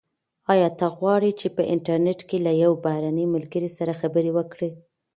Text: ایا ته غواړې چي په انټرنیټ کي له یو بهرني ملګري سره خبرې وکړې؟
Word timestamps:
ایا 0.53 0.69
ته 0.79 0.85
غواړې 0.97 1.31
چي 1.39 1.47
په 1.55 1.63
انټرنیټ 1.73 2.19
کي 2.29 2.37
له 2.45 2.51
یو 2.63 2.71
بهرني 2.85 3.25
ملګري 3.35 3.69
سره 3.77 3.97
خبرې 4.01 4.31
وکړې؟ 4.37 4.69